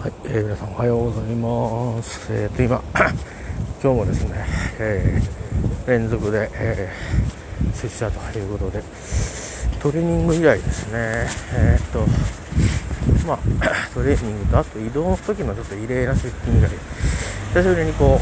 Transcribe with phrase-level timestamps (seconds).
[0.00, 2.32] はい、えー皆さんおはようございます。
[2.32, 2.82] えー、と今
[3.84, 4.46] 今日もですね、
[4.78, 8.82] えー連続で、えー、出社ということで
[9.78, 11.28] トレーニング以来ですね。
[11.52, 12.06] えーっと
[13.26, 13.38] まあ
[13.92, 16.70] トレーニングとあと移動の時のちょっと異例な出勤以来
[17.52, 18.18] 久しぶりにこ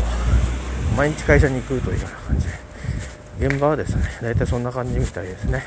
[0.93, 2.47] う毎日会社に行くというような感じ
[3.39, 5.65] で現場はですね大体そんな感じみたいですね。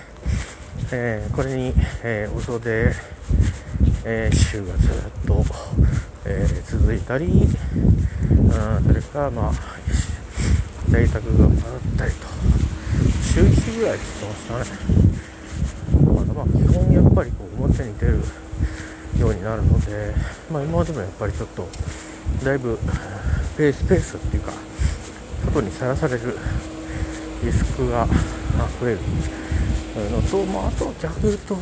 [0.92, 1.74] えーこれに、
[2.04, 2.94] えー、お袖、
[4.04, 4.92] えー週がずっ
[5.28, 5.44] と、
[6.26, 9.52] えー続いたり、うん、それから、まあ、
[10.90, 11.60] 在宅が戻っ
[11.98, 12.28] たりと、
[13.24, 15.02] 週1ぐらいって言ってましたね。
[16.06, 18.20] まあ、まあ、基本やっぱりこう表に出る
[19.20, 20.14] ようになるので、
[20.52, 21.68] まあ、今までもやっぱりちょっと、
[22.44, 22.80] だいぶ
[23.58, 24.54] ペース、ペースっていうか、
[25.46, 26.38] 外にさらされる
[27.44, 28.08] リスクが
[28.80, 29.00] 増える
[30.12, 31.58] のと、まあ、あとは逆に言うと、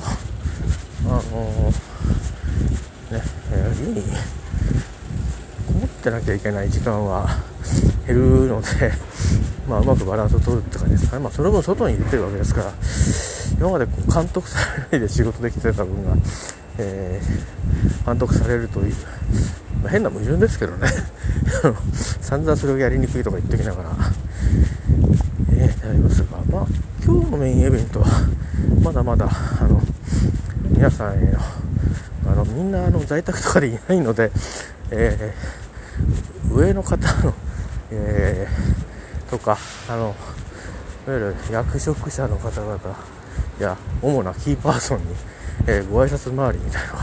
[1.06, 1.72] あの
[3.12, 3.24] ね、
[3.82, 4.04] 家に
[5.68, 7.28] こもってなきゃいけない時間は
[8.06, 8.68] 減るので、
[9.68, 11.24] まあ、うまくバランスを取るって感じですかね。
[11.24, 12.74] まあ、その分外に出てるわけですから、
[13.60, 14.60] 今までこう監督さ
[14.92, 16.16] れないで仕事できてた分が、
[16.78, 17.50] えー
[18.06, 18.94] 監督されるという、
[19.84, 20.88] まあ変な矛盾ですけどね。
[22.22, 23.90] 散々それをやりにくいとか言ってきながら、
[25.52, 26.68] えーなりますが、まあ、
[27.04, 28.08] 今日のメインイベントは、
[28.82, 29.82] まだまだ、あの、
[30.80, 31.40] 皆さんへの、
[32.32, 34.32] あの、みんな、あの、在宅とかでいないので、
[34.92, 35.60] えー
[36.58, 37.34] 上の方の、
[37.92, 39.58] えーとか、
[39.90, 40.16] あの、
[41.06, 42.80] いわゆる役職者の方々
[43.60, 45.04] や、主なキーパーソンに、
[45.68, 47.00] えーご挨拶回りみたいなの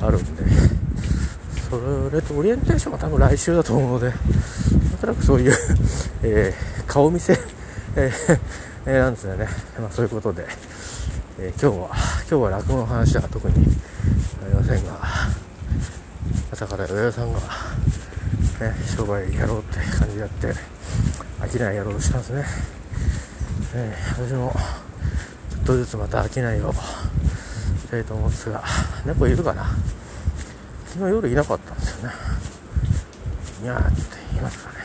[0.00, 0.42] があるんで、
[1.70, 4.18] それとオリエンテーションは多分来週だと思うので、なん
[5.00, 5.54] となくそういう、
[6.24, 7.38] えー顔見せ、
[7.94, 8.38] えー
[8.86, 9.46] えーなんですよね。
[9.78, 10.44] まあそういうことで、
[11.36, 11.90] えー今日は、
[12.30, 13.54] 今日は落語の話は特に
[14.44, 15.00] ありませんが、
[16.52, 17.44] 朝から上田さんが、ね、
[18.96, 20.54] 商売やろうって感じでやって、
[21.40, 22.44] 飽きないやろうとしてますね。
[23.74, 24.54] えー私も、
[25.50, 26.78] ちょっとずつまた飽きないをし
[27.90, 28.62] たいと思うんですが、
[29.04, 29.66] 猫いるかな
[30.86, 32.14] 昨日夜いなかったんですよね。
[33.60, 34.76] にゃーって言いますかね。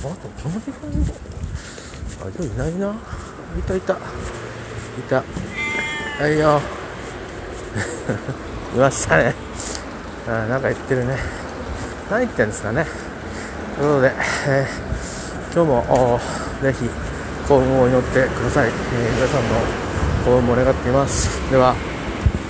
[0.00, 1.06] あと、この時間に、
[2.20, 2.94] あ、今日いないな。
[3.58, 3.96] いたいた。
[5.00, 5.22] いた。
[6.18, 6.60] はいよ。
[8.74, 9.34] いましたね。
[10.28, 11.18] あなんか言ってるね。
[12.10, 12.86] 何言ってんですかね。
[13.76, 14.12] ということで、
[14.48, 14.86] えー
[15.54, 16.20] 今日もお
[16.62, 16.90] ぜひ
[17.48, 18.68] 幸運を祈ってください。
[18.68, 18.72] えー
[19.16, 19.54] 皆さんの
[20.24, 21.40] 幸運も願っています。
[21.50, 21.74] では、